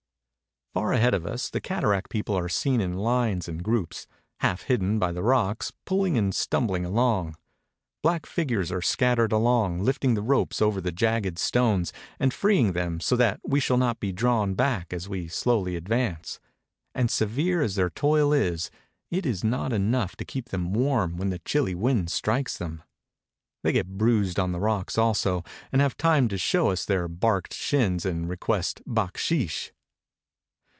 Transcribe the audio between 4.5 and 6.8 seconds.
hidden by the rocks, pulling and stum